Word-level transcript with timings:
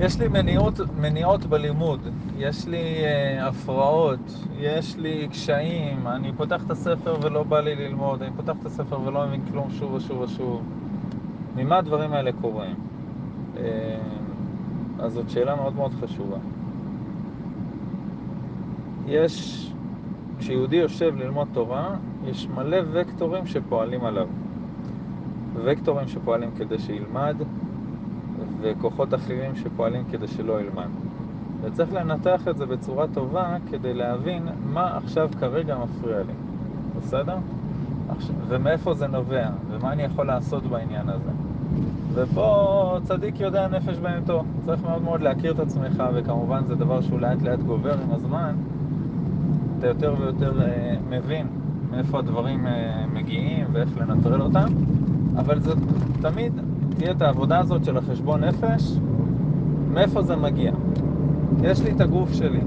יש 0.00 0.20
לי 0.20 0.28
מניעות, 0.28 0.80
מניעות 1.00 1.46
בלימוד, 1.46 2.00
יש 2.38 2.66
לי 2.66 2.78
uh, 2.78 3.42
הפרעות, 3.42 4.46
יש 4.58 4.96
לי 4.96 5.28
קשיים, 5.30 6.06
אני 6.06 6.32
פותח 6.36 6.62
את 6.66 6.70
הספר 6.70 7.16
ולא 7.22 7.42
בא 7.42 7.60
לי 7.60 7.74
ללמוד, 7.74 8.22
אני 8.22 8.30
פותח 8.36 8.52
את 8.60 8.66
הספר 8.66 9.00
ולא 9.00 9.26
מבין 9.26 9.40
כלום 9.50 9.70
שוב 9.70 9.92
ושוב 9.92 10.20
ושוב. 10.20 10.62
ממה 11.56 11.78
הדברים 11.78 12.12
האלה 12.12 12.30
קורים? 12.40 12.74
Uh, 13.54 13.58
אז 14.98 15.12
זאת 15.12 15.30
שאלה 15.30 15.56
מאוד 15.56 15.74
מאוד 15.74 15.92
חשובה. 16.00 16.36
יש, 19.06 19.66
כשיהודי 20.38 20.76
יושב 20.76 21.14
ללמוד 21.16 21.48
תורה, 21.52 21.96
יש 22.24 22.48
מלא 22.54 22.78
וקטורים 22.92 23.46
שפועלים 23.46 24.04
עליו. 24.04 24.28
וקטורים 25.54 26.08
שפועלים 26.08 26.50
כדי 26.56 26.78
שילמד, 26.78 27.36
וכוחות 28.60 29.14
אחרים 29.14 29.56
שפועלים 29.56 30.04
כדי 30.10 30.26
שלא 30.26 30.60
ילמד. 30.60 30.88
וצריך 31.62 31.92
לנתח 31.92 32.48
את 32.48 32.56
זה 32.56 32.66
בצורה 32.66 33.06
טובה 33.14 33.56
כדי 33.70 33.94
להבין 33.94 34.42
מה 34.72 34.96
עכשיו 34.96 35.28
כרגע 35.40 35.76
מפריע 35.78 36.18
לי, 36.18 36.32
בסדר? 36.96 37.36
ומאיפה 38.48 38.94
זה 38.94 39.06
נובע, 39.06 39.48
ומה 39.70 39.92
אני 39.92 40.02
יכול 40.02 40.26
לעשות 40.26 40.62
בעניין 40.62 41.08
הזה. 41.08 41.30
ופה 42.14 42.98
צדיק 43.02 43.40
יודע 43.40 43.68
נפש 43.68 43.98
בהמתו. 43.98 44.44
צריך 44.66 44.82
מאוד 44.82 45.02
מאוד 45.02 45.20
להכיר 45.20 45.52
את 45.52 45.58
עצמך, 45.58 46.02
וכמובן 46.14 46.64
זה 46.66 46.74
דבר 46.74 47.00
שהוא 47.00 47.20
לאט 47.20 47.42
לאט 47.42 47.58
גובר 47.58 47.94
עם 48.02 48.12
הזמן. 48.12 48.54
אתה 49.78 49.86
יותר 49.86 50.14
ויותר 50.18 50.52
uh, 50.52 50.64
מבין 51.10 51.46
מאיפה 51.90 52.18
הדברים 52.18 52.66
uh, 52.66 52.70
מגיעים 53.14 53.66
ואיך 53.72 53.88
לנטרל 53.98 54.42
אותם, 54.42 54.68
אבל 55.36 55.60
זה 55.60 55.72
תמיד 56.20 56.52
תהיה 57.00 57.12
את 57.12 57.22
העבודה 57.22 57.58
הזאת 57.58 57.84
של 57.84 57.96
החשבון 57.96 58.44
נפש, 58.44 58.98
מאיפה 59.92 60.22
זה 60.22 60.36
מגיע. 60.36 60.72
יש 61.62 61.82
לי 61.82 61.90
את 61.90 62.00
הגוף 62.00 62.32
שלי, 62.32 62.60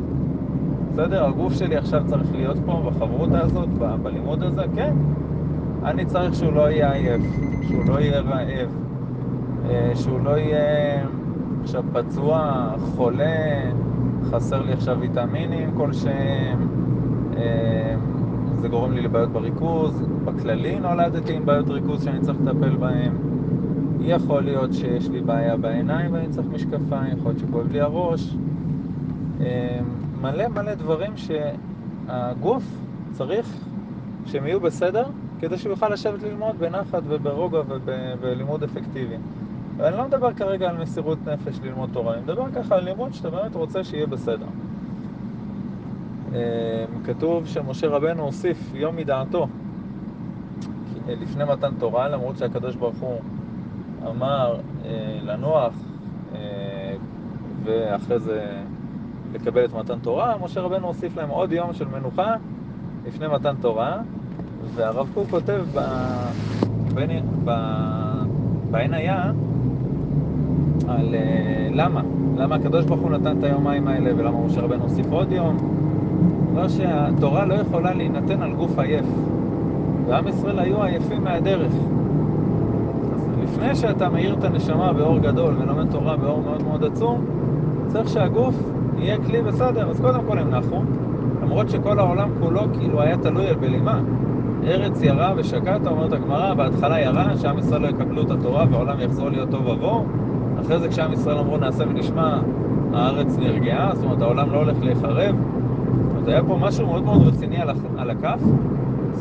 בסדר? 0.91 1.25
הגוף 1.25 1.53
שלי 1.53 1.77
עכשיו 1.77 2.02
צריך 2.05 2.35
להיות 2.35 2.57
פה 2.66 2.83
בחברותה 2.85 3.41
הזאת, 3.41 3.69
ב- 3.80 3.95
בלימוד 4.03 4.44
הזה, 4.44 4.63
כן. 4.75 4.94
אני 5.83 6.05
צריך 6.05 6.35
שהוא 6.35 6.53
לא 6.53 6.72
יהיה 6.72 6.91
עייף, 6.91 7.22
שהוא 7.67 7.85
לא 7.85 7.99
יהיה 7.99 8.19
רעב, 8.19 8.69
אה, 9.69 9.91
שהוא 9.95 10.19
לא 10.19 10.38
יהיה 10.38 11.03
עכשיו 11.61 11.83
פצוע, 11.94 12.69
חולה, 12.77 13.61
חסר 14.23 14.61
לי 14.61 14.73
עכשיו 14.73 14.97
ויטמינים 15.00 15.72
כלשהם, 15.77 16.67
אה, 17.38 17.95
זה 18.61 18.67
גורם 18.67 18.91
לי 18.91 19.02
לבעיות 19.02 19.29
בריכוז, 19.29 20.03
בכללי 20.25 20.79
נולדתי 20.79 21.33
עם 21.33 21.45
בעיות 21.45 21.69
ריכוז 21.69 22.03
שאני 22.03 22.19
צריך 22.22 22.38
לטפל 22.41 22.75
בהן. 22.75 23.32
יכול 24.03 24.43
להיות 24.43 24.73
שיש 24.73 25.09
לי 25.09 25.21
בעיה 25.21 25.57
בעיניים 25.57 26.13
ואני 26.13 26.29
צריך 26.29 26.47
משקפיים, 26.47 27.17
יכול 27.17 27.31
להיות 27.31 27.39
שכואב 27.39 27.71
לי 27.71 27.81
הראש. 27.81 28.35
אה, 29.41 29.79
מלא 30.21 30.47
מלא 30.47 30.73
דברים 30.73 31.13
שהגוף 31.17 32.63
צריך 33.11 33.57
שהם 34.25 34.45
יהיו 34.45 34.59
בסדר 34.59 35.05
כדי 35.39 35.57
שהוא 35.57 35.69
יוכל 35.69 35.89
לשבת 35.89 36.23
ללמוד 36.23 36.55
בנחת 36.59 37.01
וברוגע 37.07 37.59
ובלימוד 37.67 38.63
אפקטיבי. 38.63 39.15
ואני 39.77 39.97
לא 39.97 40.05
מדבר 40.07 40.33
כרגע 40.33 40.69
על 40.69 40.77
מסירות 40.77 41.17
נפש 41.27 41.59
ללמוד 41.63 41.89
תורה, 41.93 42.13
אני 42.13 42.21
מדבר 42.21 42.45
ככה 42.55 42.75
על 42.75 42.83
לימוד 42.83 43.13
שאתה 43.13 43.29
באמת 43.29 43.55
רוצה 43.55 43.83
שיהיה 43.83 44.07
בסדר. 44.07 44.45
כתוב 47.05 47.47
שמשה 47.47 47.88
רבנו 47.88 48.23
הוסיף 48.23 48.57
יום 48.73 48.95
מדעתו 48.95 49.47
לפני 51.07 51.43
מתן 51.43 51.71
תורה, 51.79 52.09
למרות 52.09 52.38
שהקדוש 52.38 52.75
ברוך 52.75 52.95
הוא 52.99 53.19
אמר 54.09 54.55
לנוח 55.23 55.73
ואחרי 57.63 58.19
זה 58.19 58.61
לקבל 59.33 59.65
את 59.65 59.73
מתן 59.73 59.99
תורה, 59.99 60.35
משה 60.43 60.61
רבנו 60.61 60.87
הוסיף 60.87 61.17
להם 61.17 61.29
עוד 61.29 61.51
יום 61.51 61.73
של 61.73 61.87
מנוחה 61.87 62.35
לפני 63.07 63.28
מתן 63.28 63.55
תורה, 63.61 63.97
והרב 64.75 65.09
קוק 65.13 65.29
כותב 65.29 65.61
ב... 65.73 65.79
ב... 67.45 67.51
בעין 68.72 68.94
היה 68.94 69.31
על 70.88 71.16
uh, 71.16 71.75
למה, 71.75 72.01
למה 72.38 72.55
הקדוש 72.55 72.85
ברוך 72.85 73.01
הוא 73.01 73.11
נתן 73.11 73.38
את 73.39 73.44
היומיים 73.44 73.88
האלה 73.88 74.11
ולמה 74.17 74.45
משה 74.45 74.61
רבנו 74.61 74.83
הוסיף 74.83 75.05
עוד 75.11 75.31
יום. 75.31 75.57
לא 76.55 76.69
שהתורה 76.69 77.45
לא 77.45 77.53
יכולה 77.53 77.94
להינתן 77.94 78.41
על 78.41 78.53
גוף 78.53 78.79
עייף, 78.79 79.05
ועם 80.07 80.28
ישראל 80.28 80.59
היו 80.59 80.83
עייפים 80.83 81.23
מהדרך. 81.23 81.73
לפני 83.53 83.75
שאתה 83.75 84.09
מאיר 84.09 84.34
את 84.34 84.44
הנשמה 84.44 84.94
באור 84.94 85.19
גדול 85.19 85.56
ולומד 85.59 85.91
תורה 85.91 86.18
באור 86.18 86.41
מאוד 86.41 86.64
מאוד 86.64 86.84
עצום, 86.84 87.25
צריך 87.88 88.09
שהגוף 88.09 88.56
יהיה 88.97 89.18
כלי 89.18 89.41
בסדר, 89.41 89.90
אז 89.90 90.00
קודם 90.00 90.19
כל 90.28 90.40
הם 90.40 90.50
נחו, 90.50 90.81
למרות 91.41 91.69
שכל 91.69 92.00
העולם 92.00 92.30
כולו 92.40 92.62
כאילו 92.80 93.02
היה 93.02 93.18
תלוי 93.18 93.46
בלימה. 93.59 94.00
ארץ 94.64 95.02
ירה 95.02 95.34
ושקעת, 95.38 95.88
אומרת 95.88 96.14
הגמרא, 96.14 96.53
בהתחלה 96.53 97.00
ירה, 97.00 97.38
שעם 97.38 97.58
ישראל 97.58 97.81
לא 97.81 97.88
יקבלו 97.88 98.22
את 98.22 98.31
התורה 98.31 98.66
והעולם 98.72 99.00
יחזור 99.00 99.30
להיות 99.30 99.50
טוב 99.50 99.68
עבור. 99.68 100.06
אחרי 100.62 100.80
זה 100.80 100.88
כשעם 100.88 101.14
ישראל 101.14 101.38
אמרו 101.38 101.58
נעשה 101.58 101.84
ונשמע, 101.90 102.40
הארץ 102.94 103.38
נרגעה, 103.38 103.96
זאת 103.96 104.03
אומרת 104.03 104.22
העולם 104.22 104.52
לא 104.52 104.58
הולך 104.58 104.78
להיחרב. 104.81 105.35
זאת 105.35 106.12
אומרת, 106.12 106.28
היה 106.28 106.44
פה 106.44 106.58
משהו 106.62 106.85
מאוד 106.88 107.03
מאוד 107.03 107.28
רציני 107.28 107.58
על, 107.58 107.70
על 107.97 108.09
הכף, 108.09 108.40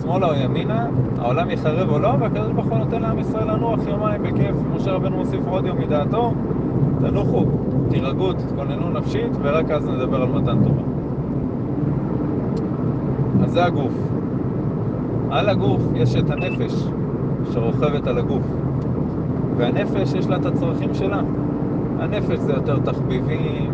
שמאלה 0.00 0.26
או 0.26 0.34
ימינה, 0.34 0.86
העולם 1.19 1.50
יחרב 1.50 1.91
או 1.91 1.98
לא, 1.98 2.14
והקדוש 2.20 2.53
ברוך 2.53 2.66
הוא 2.66 2.78
נותן 2.78 3.03
לעם 3.03 3.19
ישראל 3.19 3.50
לנוח 3.50 3.80
יומיים 3.88 4.22
בכיף. 4.22 4.56
משה 4.76 4.92
רבנו 4.92 5.16
מוסיף 5.16 5.41
עוד 5.47 5.66
יום 5.66 5.78
מדעתו, 5.78 6.32
תנוחו, 7.00 7.44
תירגעו, 7.91 8.32
תתכוננו 8.32 8.91
נפשית, 8.91 9.32
ורק 9.42 9.70
אז 9.70 9.88
נדבר 9.88 10.22
על 10.22 10.28
מתן 10.28 10.64
תורה. 10.64 10.82
אז 13.44 13.52
זה 13.52 13.64
הגוף. 13.64 13.92
על 15.31 15.48
הגוף 15.48 15.82
יש 15.94 16.16
את 16.16 16.31
הנפש 16.31 16.88
שרוכבת 17.52 18.06
על 18.06 18.19
הגוף, 18.19 18.42
והנפש 19.56 20.14
יש 20.14 20.28
לה 20.28 20.36
את 20.36 20.47
הצרכים 20.47 20.94
שלה. 20.94 21.20
הנפש 21.98 22.38
זה 22.38 22.52
יותר 22.52 22.78
תחביבים, 22.78 23.72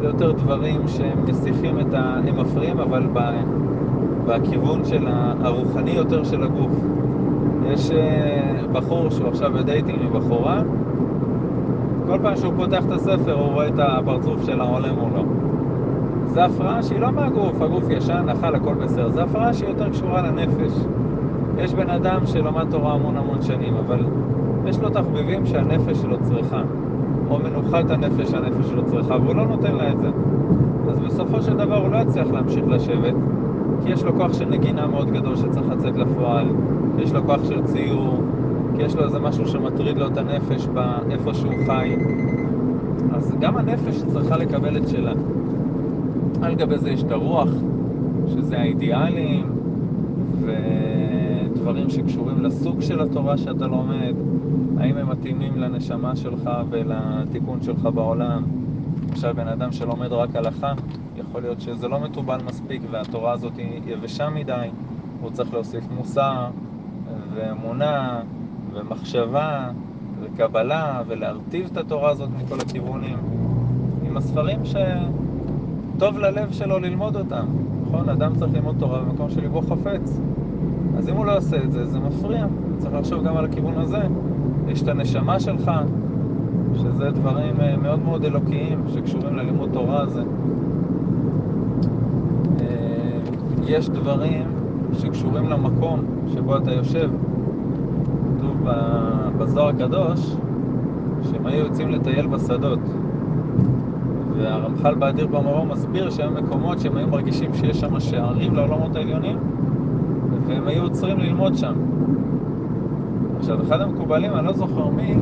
זה 0.00 0.06
יותר 0.06 0.32
דברים 0.32 0.88
שהם 0.88 1.24
מסיחים 1.28 1.80
את 1.80 1.94
ה... 1.94 2.18
הם 2.26 2.40
מפריעים, 2.40 2.78
אבל 2.78 3.06
ב... 3.12 3.18
בכיוון 4.26 4.84
של 4.84 5.06
הרוחני 5.44 5.90
יותר 5.90 6.24
של 6.24 6.42
הגוף. 6.42 6.72
יש 7.66 7.90
בחור 8.72 9.10
שהוא 9.10 9.28
עכשיו 9.28 9.52
בדייטינג 9.52 9.98
עם 10.02 10.12
בחורה, 10.12 10.62
כל 12.06 12.18
פעם 12.22 12.36
שהוא 12.36 12.52
פותח 12.56 12.84
את 12.86 12.92
הספר 12.92 13.32
הוא 13.32 13.52
רואה 13.52 13.68
את 13.68 13.78
הפרצוף 13.78 14.44
של 14.44 14.60
העולה 14.60 14.92
מולו. 14.92 15.24
זו 16.26 16.40
הפרעה 16.40 16.82
שהיא 16.82 17.00
לא 17.00 17.10
מהגוף, 17.10 17.62
הגוף 17.62 17.84
ישן, 17.90 18.28
אכל, 18.28 18.54
הכל 18.54 18.74
בסדר. 18.74 19.10
זו 19.10 19.20
הפרעה 19.20 19.52
שהיא 19.52 19.68
יותר 19.68 19.88
קשורה 19.88 20.22
לנפש. 20.22 20.72
יש 21.58 21.74
בן 21.74 21.90
אדם 21.90 22.26
שלמד 22.26 22.66
תורה 22.70 22.94
המון 22.94 23.16
המון 23.16 23.42
שנים, 23.42 23.74
אבל 23.76 24.04
יש 24.66 24.80
לו 24.80 24.90
תחביבים 24.90 25.46
שהנפש 25.46 25.96
שלו 25.96 26.16
צריכה, 26.22 26.62
או 27.30 27.38
מנוחת 27.38 27.90
הנפש 27.90 28.30
שהנפש 28.30 28.66
שלו 28.66 28.86
צריכה, 28.86 29.16
והוא 29.16 29.34
לא 29.34 29.46
נותן 29.46 29.74
לה 29.74 29.92
את 29.92 30.00
זה. 30.00 30.08
אז 30.90 31.00
בסופו 31.00 31.42
של 31.42 31.56
דבר 31.56 31.76
הוא 31.76 31.88
לא 31.88 31.96
יצליח 31.96 32.26
להמשיך 32.26 32.64
לשבת, 32.68 33.14
כי 33.84 33.92
יש 33.92 34.02
לו 34.02 34.14
כוח 34.14 34.32
של 34.32 34.48
נגינה 34.48 34.86
מאוד 34.86 35.10
גדול 35.10 35.36
שצריך 35.36 35.68
לצאת 35.68 35.96
לפועל, 35.96 36.46
יש 36.98 37.12
לו 37.12 37.24
כוח 37.24 37.44
של 37.44 37.62
ציור, 37.62 38.22
כי 38.76 38.82
יש 38.82 38.96
לו 38.96 39.04
איזה 39.04 39.18
משהו 39.18 39.46
שמטריד 39.46 39.98
לו 39.98 40.06
את 40.06 40.18
הנפש 40.18 40.66
באיפה 40.66 41.34
שהוא 41.34 41.54
חי. 41.66 41.96
אז 43.12 43.34
גם 43.40 43.56
הנפש 43.56 44.02
צריכה 44.06 44.36
לקבל 44.36 44.76
את 44.76 44.88
שלה. 44.88 45.12
על 46.42 46.54
גבי 46.54 46.78
זה 46.78 46.90
יש 46.90 47.02
את 47.02 47.10
הרוח, 47.10 47.48
שזה 48.26 48.58
האידיאלים, 48.58 49.46
ודברים 50.40 51.90
שקשורים 51.90 52.42
לסוג 52.42 52.80
של 52.80 53.00
התורה 53.00 53.38
שאתה 53.38 53.66
לומד, 53.66 54.14
האם 54.78 54.96
הם 54.96 55.10
מתאימים 55.10 55.56
לנשמה 55.56 56.16
שלך 56.16 56.50
ולתיקון 56.70 57.62
שלך 57.62 57.88
בעולם. 57.94 58.42
עכשיו 59.10 59.34
בן 59.36 59.48
אדם 59.48 59.72
שלומד 59.72 60.12
רק 60.12 60.36
הלכה, 60.36 60.72
יכול 61.16 61.42
להיות 61.42 61.60
שזה 61.60 61.88
לא 61.88 62.00
מטובל 62.00 62.40
מספיק 62.46 62.82
והתורה 62.90 63.32
הזאת 63.32 63.56
היא 63.56 63.80
יבשה 63.86 64.30
מדי, 64.30 64.68
הוא 65.20 65.30
צריך 65.30 65.52
להוסיף 65.52 65.84
מוסר 65.96 66.46
ואמונה 67.34 68.20
ומחשבה 68.72 69.70
וקבלה 70.20 71.02
ולהרטיב 71.06 71.68
את 71.72 71.76
התורה 71.76 72.10
הזאת 72.10 72.28
מכל 72.44 72.60
הכיוונים 72.60 73.18
עם 74.06 74.16
הספרים 74.16 74.60
שטוב 74.64 76.18
ללב 76.18 76.52
שלו 76.52 76.78
ללמוד 76.78 77.16
אותם, 77.16 77.46
נכון? 77.86 78.08
אדם 78.08 78.34
צריך 78.34 78.54
ללמוד 78.54 78.76
תורה 78.78 79.00
במקום 79.00 79.30
שליבו 79.30 79.60
חפץ. 79.60 80.20
אז 80.98 81.08
אם 81.08 81.14
הוא 81.14 81.26
לא 81.26 81.36
עושה 81.36 81.64
את 81.64 81.72
זה, 81.72 81.86
זה 81.86 81.98
מפריע. 82.00 82.46
צריך 82.78 82.94
לחשוב 82.94 83.24
גם 83.24 83.36
על 83.36 83.44
הכיוון 83.44 83.78
הזה. 83.78 84.02
יש 84.68 84.82
את 84.82 84.88
הנשמה 84.88 85.40
שלך 85.40 85.70
שזה 86.74 87.10
דברים 87.10 87.54
מאוד 87.82 87.98
מאוד 87.98 88.24
אלוקיים 88.24 88.84
שקשורים 88.88 89.36
ללימוד 89.36 89.70
תורה 89.72 90.00
הזה 90.00 90.22
יש 93.66 93.88
דברים 93.88 94.44
שקשורים 94.92 95.48
למקום 95.48 96.00
שבו 96.34 96.56
אתה 96.56 96.72
יושב 96.72 97.10
כתוב 98.38 98.56
בזוהר 99.38 99.68
הקדוש 99.68 100.36
שהם 101.22 101.46
היו 101.46 101.64
יוצאים 101.64 101.90
לטייל 101.90 102.26
בשדות 102.26 102.78
והרמח"ל 104.36 104.94
באדיר 104.94 105.26
במרום 105.26 105.72
מסביר 105.72 106.10
שהם 106.10 106.44
מקומות 106.44 106.80
שהם 106.80 106.96
היו 106.96 107.08
מרגישים 107.08 107.54
שיש 107.54 107.80
שם 107.80 108.00
שערים 108.00 108.54
לעולמות 108.54 108.96
העליונים, 108.96 109.36
והם 110.46 110.68
היו 110.68 110.82
עוצרים 110.82 111.18
ללמוד 111.18 111.56
שם. 111.56 111.74
עכשיו, 113.38 113.62
אחד 113.62 113.80
המקובלים, 113.80 114.32
אני 114.32 114.46
לא 114.46 114.52
זוכר 114.52 114.88
מי, 114.88 115.14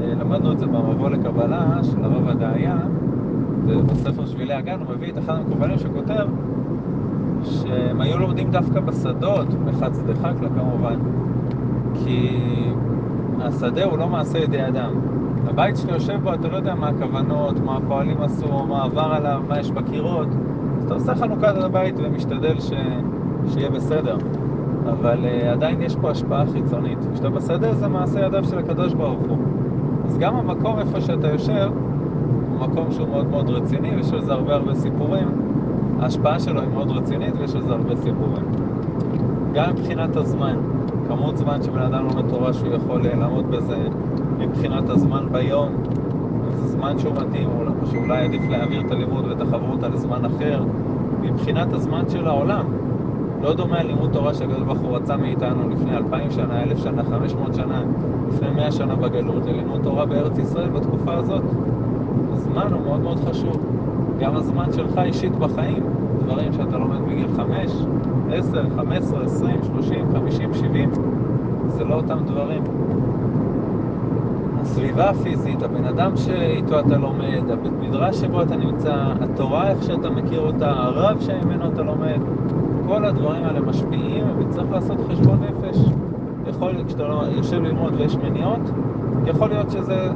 אה, 0.00 0.14
למדנו 0.20 0.52
את 0.52 0.58
זה 0.58 0.66
במבוא 0.66 1.10
לקבלה 1.10 1.78
של 1.82 2.04
הרב 2.04 2.28
הדעיה, 2.28 2.76
ובספר 3.66 4.26
שבילי 4.26 4.54
הגן 4.54 4.80
הוא 4.80 4.94
מביא 4.94 5.12
את 5.12 5.18
אחד 5.18 5.34
המקובלים 5.34 5.78
שכותב 5.78 6.26
שהם 7.44 8.00
היו 8.00 8.18
לומדים 8.18 8.50
דווקא 8.50 8.80
בשדות, 8.80 9.46
חקלא 10.22 10.48
כמובן, 10.48 10.98
כי 11.94 12.38
השדה 13.40 13.84
הוא 13.84 13.98
לא 13.98 14.08
מעשה 14.08 14.38
ידי 14.38 14.66
אדם. 14.66 14.90
הבית 15.46 15.76
שאתה 15.76 15.92
יושב 15.92 16.20
בו, 16.22 16.34
אתה 16.34 16.48
לא 16.48 16.56
יודע 16.56 16.74
מה 16.74 16.88
הכוונות, 16.88 17.60
מה 17.60 17.76
הפועלים 17.76 18.22
עשו, 18.22 18.66
מה 18.66 18.84
עבר 18.84 19.12
עליו, 19.12 19.42
מה 19.48 19.60
יש 19.60 19.70
בקירות. 19.70 20.28
אז 20.78 20.84
אתה 20.84 20.94
עושה 20.94 21.14
חנוכת 21.14 21.54
הבית 21.56 21.94
ומשתדל 21.98 22.60
ש... 22.60 22.72
שיהיה 23.48 23.70
בסדר. 23.70 24.16
אבל 24.90 25.18
uh, 25.24 25.46
עדיין 25.46 25.82
יש 25.82 25.96
פה 25.96 26.10
השפעה 26.10 26.44
חיצונית. 26.52 26.98
כשאתה 27.12 27.30
בשדה 27.30 27.74
זה 27.74 27.88
מעשה 27.88 28.26
ידיו 28.26 28.44
של 28.44 28.58
הקדוש 28.58 28.94
ברוך 28.94 29.20
הוא. 29.28 29.38
אז 30.06 30.18
גם 30.18 30.36
המקום 30.36 30.78
איפה 30.78 31.00
שאתה 31.00 31.28
יושב, 31.28 31.70
הוא 32.50 32.68
מקום 32.68 32.92
שהוא 32.92 33.08
מאוד 33.08 33.26
מאוד 33.30 33.50
רציני, 33.50 33.96
ויש 33.96 34.12
על 34.12 34.24
זה 34.24 34.32
הרבה 34.32 34.54
הרבה 34.54 34.74
סיפורים. 34.74 35.28
ההשפעה 36.00 36.40
שלו 36.40 36.60
היא 36.60 36.68
מאוד 36.68 36.90
רצינית 36.90 37.34
ויש 37.38 37.54
על 37.54 37.62
זה 37.62 37.72
הרבה 37.72 37.96
סיפורים. 37.96 38.44
גם 39.52 39.70
מבחינת 39.70 40.16
הזמן, 40.16 40.56
כמות 41.08 41.36
זמן 41.36 41.62
שבן 41.62 41.82
אדם 41.82 42.04
לומד 42.04 42.28
תורה 42.28 42.52
שהוא 42.52 42.74
יכול 42.74 43.06
אה, 43.06 43.14
לעמוד 43.14 43.50
בזה, 43.50 43.78
מבחינת 44.38 44.88
הזמן 44.88 45.26
ביום, 45.32 45.72
זה 46.56 46.68
זמן 46.68 46.98
שהוא 46.98 47.14
מתאים, 47.14 47.48
שאולי 47.90 48.24
עדיף 48.24 48.42
להעביר 48.50 48.80
את 48.80 48.90
הלימוד 48.90 49.26
ואת 49.26 49.40
החברות 49.40 49.82
לזמן 49.82 50.24
אחר, 50.24 50.64
מבחינת 51.22 51.72
הזמן 51.72 52.02
של 52.08 52.26
העולם. 52.26 52.64
לא 53.42 53.54
דומה 53.54 53.82
לימוד 53.82 54.12
תורה 54.12 54.34
שהקדוש 54.34 54.62
ברוך 54.62 54.78
הוא 54.78 54.96
רצה 54.96 55.16
מאיתנו 55.16 55.68
לפני 55.68 55.96
אלפיים 55.96 56.30
שנה, 56.30 56.62
אלף 56.62 56.78
שנה, 56.78 57.04
חמש 57.04 57.34
מאות 57.34 57.54
שנה, 57.54 57.82
לפני 58.28 58.50
מאה 58.50 58.72
שנה 58.72 58.94
בגלות, 58.94 59.46
ללימוד 59.46 59.82
תורה 59.82 60.06
בארץ 60.06 60.38
ישראל 60.38 60.68
בתקופה 60.68 61.14
הזאת. 61.14 61.42
הזמן 62.32 62.72
הוא 62.72 62.82
מאוד 62.84 63.00
מאוד 63.00 63.20
חשוב. 63.28 63.56
גם 64.20 64.36
הזמן 64.36 64.72
שלך 64.72 64.98
אישית 64.98 65.36
בחיים, 65.36 65.82
דברים 66.18 66.52
שאתה 66.52 66.78
לומד 66.78 67.00
בגיל 67.00 67.28
5, 67.36 67.72
10, 68.32 68.64
15, 68.76 69.24
20, 69.24 69.56
30, 69.64 70.12
50, 70.12 70.54
70, 70.54 70.90
זה 71.68 71.84
לא 71.84 71.94
אותם 71.94 72.18
דברים. 72.26 72.62
הסביבה 74.60 75.10
הפיזית, 75.10 75.62
הבן 75.62 75.84
אדם 75.84 76.16
שאיתו 76.16 76.80
אתה 76.80 76.96
לומד, 76.96 77.50
הבית 77.50 77.72
מדרש 77.80 78.16
שבו 78.16 78.42
אתה 78.42 78.56
נמצא, 78.56 78.94
התורה 79.20 79.70
איך 79.70 79.82
שאתה 79.82 80.10
מכיר 80.10 80.40
אותה, 80.40 80.70
הרב 80.70 81.20
שממנו 81.20 81.68
אתה 81.68 81.82
לומד, 81.82 82.20
כל 82.86 83.04
הדברים 83.04 83.44
האלה 83.44 83.60
משפיעים 83.60 84.24
וצריך 84.38 84.70
לעשות 84.72 84.98
חשבון 85.10 85.38
נפש. 85.42 85.78
יכול, 86.48 86.72
כשאתה 86.86 87.02
יושב 87.36 87.62
ללמוד 87.62 87.94
ויש 87.96 88.16
מניעות, 88.16 88.70
יכול 89.26 89.48
להיות 89.48 89.70
שזה 89.70 90.10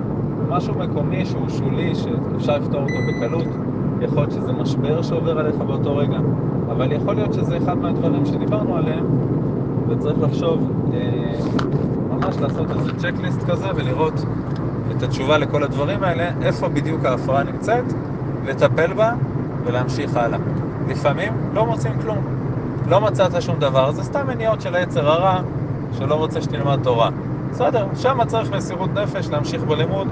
משהו 0.49 0.75
מקומי 0.75 1.25
שהוא 1.25 1.49
שולי, 1.49 1.95
שאפשר 1.95 2.59
לפתור 2.59 2.81
אותו 2.81 2.99
בקלות. 3.09 3.72
יכול 4.03 4.19
להיות 4.19 4.31
שזה 4.31 4.53
משבר 4.53 5.03
שעובר 5.03 5.39
עליך 5.39 5.57
באותו 5.57 5.97
רגע, 5.97 6.19
אבל 6.71 6.93
יכול 6.93 7.15
להיות 7.15 7.33
שזה 7.33 7.57
אחד 7.57 7.79
מהדברים 7.79 8.27
שדיברנו 8.27 8.77
עליהם, 8.77 9.07
וצריך 9.89 10.17
לחשוב, 10.23 10.71
אה, 10.95 11.41
ממש 12.11 12.37
לעשות 12.41 12.67
איזה 12.71 12.91
צ'קליסט 12.99 13.43
כזה 13.51 13.67
ולראות 13.75 14.15
את 14.97 15.03
התשובה 15.03 15.39
לכל 15.39 15.63
הדברים 15.63 16.03
האלה, 16.03 16.31
איפה 16.43 16.69
בדיוק 16.69 17.05
ההפרעה 17.05 17.43
נמצאת, 17.43 17.85
לטפל 18.47 18.93
בה 18.93 19.13
ולהמשיך 19.65 20.17
הלאה. 20.17 20.39
לפעמים 20.89 21.33
לא 21.55 21.67
מוצאים 21.67 21.93
כלום. 22.03 22.19
לא 22.89 23.01
מצאת 23.01 23.43
שום 23.43 23.57
דבר, 23.59 23.93
זה 23.93 24.03
סתם 24.03 24.27
מניעות 24.27 24.61
של 24.61 24.75
היצר 24.75 25.11
הרע 25.11 25.41
שלא 25.93 26.15
רוצה 26.15 26.43
שתלמד 26.43 26.79
תורה. 26.83 27.11
בסדר, 27.51 27.87
שם 27.95 28.19
צריך 28.27 28.53
מסירות 28.53 28.91
נפש 28.95 29.29
להמשיך 29.31 29.65
בלימוד, 29.65 30.09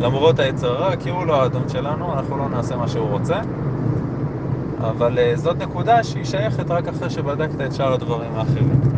למרות 0.00 0.38
היצר 0.38 0.66
הרע, 0.66 0.96
כי 0.96 1.10
הוא 1.10 1.26
לא 1.26 1.42
האדון 1.42 1.68
שלנו, 1.68 2.14
אנחנו 2.14 2.38
לא 2.38 2.48
נעשה 2.48 2.76
מה 2.76 2.88
שהוא 2.88 3.08
רוצה. 3.08 3.40
אבל 4.80 5.18
uh, 5.18 5.36
זאת 5.36 5.56
נקודה 5.62 6.04
שהיא 6.04 6.24
שייכת 6.24 6.70
רק 6.70 6.88
אחרי 6.88 7.10
שבדקת 7.10 7.60
את 7.66 7.74
שאר 7.74 7.92
הדברים 7.92 8.34
האחרים. 8.34 8.97